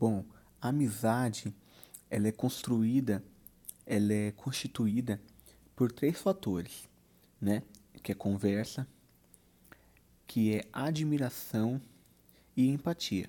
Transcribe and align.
Bom, 0.00 0.24
a 0.62 0.68
amizade, 0.68 1.54
ela 2.08 2.26
é 2.26 2.32
construída, 2.32 3.22
ela 3.84 4.14
é 4.14 4.32
constituída 4.32 5.20
por 5.76 5.92
três 5.92 6.18
fatores, 6.18 6.88
né? 7.38 7.62
Que 8.02 8.12
é 8.12 8.14
conversa, 8.14 8.88
que 10.26 10.54
é 10.54 10.64
admiração 10.72 11.78
e 12.56 12.70
empatia. 12.70 13.28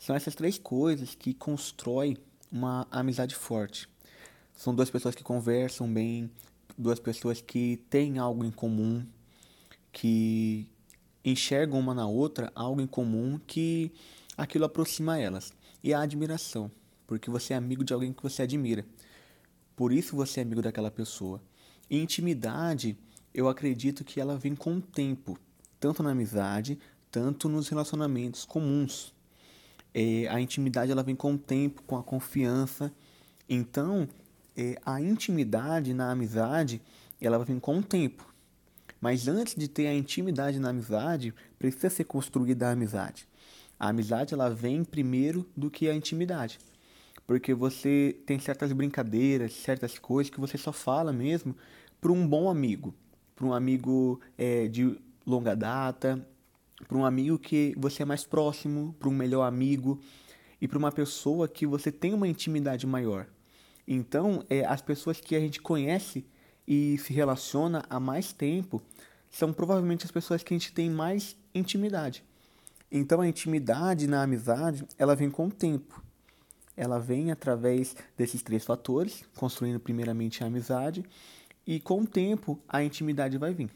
São 0.00 0.16
essas 0.16 0.34
três 0.34 0.58
coisas 0.58 1.14
que 1.14 1.32
constroem 1.32 2.16
uma 2.50 2.84
amizade 2.90 3.36
forte. 3.36 3.88
São 4.56 4.74
duas 4.74 4.90
pessoas 4.90 5.14
que 5.14 5.22
conversam 5.22 5.86
bem, 5.86 6.28
duas 6.76 6.98
pessoas 6.98 7.40
que 7.40 7.76
têm 7.88 8.18
algo 8.18 8.44
em 8.44 8.50
comum, 8.50 9.06
que 9.92 10.66
enxergam 11.24 11.78
uma 11.78 11.94
na 11.94 12.08
outra 12.08 12.50
algo 12.56 12.80
em 12.80 12.88
comum 12.88 13.38
que 13.46 13.92
aquilo 14.36 14.64
aproxima 14.64 15.16
elas. 15.16 15.52
E 15.82 15.92
a 15.92 16.00
admiração, 16.00 16.70
porque 17.06 17.30
você 17.30 17.54
é 17.54 17.56
amigo 17.56 17.84
de 17.84 17.92
alguém 17.92 18.12
que 18.12 18.22
você 18.22 18.42
admira. 18.42 18.86
Por 19.74 19.92
isso 19.92 20.14
você 20.14 20.40
é 20.40 20.42
amigo 20.42 20.62
daquela 20.62 20.90
pessoa. 20.90 21.42
E 21.90 21.98
intimidade, 21.98 22.96
eu 23.34 23.48
acredito 23.48 24.04
que 24.04 24.20
ela 24.20 24.36
vem 24.36 24.54
com 24.54 24.76
o 24.76 24.80
tempo, 24.80 25.38
tanto 25.80 26.02
na 26.02 26.10
amizade, 26.10 26.78
tanto 27.10 27.48
nos 27.48 27.68
relacionamentos 27.68 28.44
comuns. 28.44 29.12
É, 29.94 30.26
a 30.28 30.40
intimidade 30.40 30.90
ela 30.90 31.02
vem 31.02 31.14
com 31.14 31.34
o 31.34 31.38
tempo, 31.38 31.82
com 31.82 31.96
a 31.96 32.02
confiança. 32.02 32.92
Então, 33.48 34.08
é, 34.56 34.78
a 34.84 35.00
intimidade 35.00 35.92
na 35.92 36.10
amizade 36.10 36.80
ela 37.20 37.44
vem 37.44 37.58
com 37.58 37.78
o 37.78 37.82
tempo. 37.82 38.32
Mas 39.00 39.26
antes 39.26 39.54
de 39.54 39.68
ter 39.68 39.88
a 39.88 39.94
intimidade 39.94 40.58
na 40.58 40.70
amizade, 40.70 41.34
precisa 41.58 41.90
ser 41.90 42.04
construída 42.04 42.68
a 42.68 42.72
amizade. 42.72 43.26
A 43.82 43.88
amizade 43.88 44.32
ela 44.32 44.48
vem 44.48 44.84
primeiro 44.84 45.44
do 45.56 45.68
que 45.68 45.88
a 45.88 45.94
intimidade. 45.94 46.60
Porque 47.26 47.52
você 47.52 48.16
tem 48.24 48.38
certas 48.38 48.72
brincadeiras, 48.72 49.54
certas 49.54 49.98
coisas 49.98 50.30
que 50.30 50.38
você 50.38 50.56
só 50.56 50.70
fala 50.70 51.12
mesmo 51.12 51.56
para 52.00 52.12
um 52.12 52.24
bom 52.24 52.48
amigo, 52.48 52.94
para 53.34 53.44
um 53.44 53.52
amigo 53.52 54.20
é, 54.38 54.68
de 54.68 54.96
longa 55.26 55.56
data, 55.56 56.24
para 56.86 56.96
um 56.96 57.04
amigo 57.04 57.36
que 57.40 57.74
você 57.76 58.04
é 58.04 58.06
mais 58.06 58.22
próximo, 58.22 58.94
para 59.00 59.08
um 59.08 59.12
melhor 59.12 59.42
amigo 59.42 60.00
e 60.60 60.68
para 60.68 60.78
uma 60.78 60.92
pessoa 60.92 61.48
que 61.48 61.66
você 61.66 61.90
tem 61.90 62.14
uma 62.14 62.28
intimidade 62.28 62.86
maior. 62.86 63.26
Então, 63.84 64.44
é, 64.48 64.64
as 64.64 64.80
pessoas 64.80 65.20
que 65.20 65.34
a 65.34 65.40
gente 65.40 65.60
conhece 65.60 66.24
e 66.68 66.98
se 66.98 67.12
relaciona 67.12 67.82
há 67.90 67.98
mais 67.98 68.32
tempo 68.32 68.80
são 69.28 69.52
provavelmente 69.52 70.04
as 70.04 70.12
pessoas 70.12 70.40
que 70.44 70.54
a 70.54 70.56
gente 70.56 70.72
tem 70.72 70.88
mais 70.88 71.36
intimidade. 71.52 72.22
Então, 72.94 73.22
a 73.22 73.26
intimidade 73.26 74.06
na 74.06 74.22
amizade, 74.22 74.86
ela 74.98 75.16
vem 75.16 75.30
com 75.30 75.46
o 75.46 75.50
tempo. 75.50 76.04
Ela 76.76 76.98
vem 76.98 77.30
através 77.30 77.96
desses 78.18 78.42
três 78.42 78.66
fatores, 78.66 79.24
construindo 79.34 79.80
primeiramente 79.80 80.44
a 80.44 80.46
amizade, 80.46 81.02
e 81.66 81.80
com 81.80 82.02
o 82.02 82.06
tempo 82.06 82.60
a 82.68 82.84
intimidade 82.84 83.38
vai 83.38 83.54
vir. 83.54 83.70